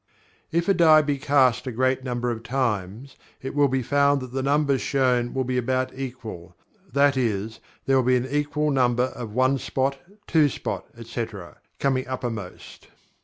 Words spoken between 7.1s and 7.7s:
is,